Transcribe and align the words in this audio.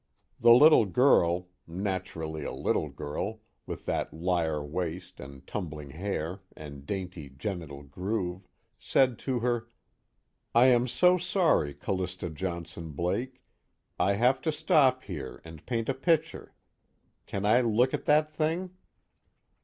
The 0.39 0.51
little 0.51 0.85
girl 0.85 1.49
naturally, 1.67 2.43
a 2.43 2.51
little 2.51 2.89
girl, 2.89 3.41
with 3.67 3.85
that 3.85 4.11
lyre 4.11 4.63
waist 4.63 5.19
and 5.19 5.45
tumbling 5.45 5.91
hair 5.91 6.39
and 6.57 6.87
dainty 6.87 7.29
genital 7.29 7.83
groove 7.83 8.47
said 8.79 9.19
to 9.19 9.41
her: 9.41 9.67
"I 10.55 10.65
am 10.69 10.87
so 10.87 11.19
sorry, 11.19 11.75
Callista 11.75 12.31
Johnson 12.31 12.93
Blake, 12.93 13.43
I 13.99 14.13
have 14.13 14.41
to 14.41 14.51
stop 14.51 15.03
here 15.03 15.39
and 15.45 15.63
paint 15.67 15.87
a 15.87 15.93
picture. 15.93 16.55
Can 17.27 17.45
I 17.45 17.61
look 17.61 17.93
at 17.93 18.05
that 18.05 18.33
thing?" 18.33 18.71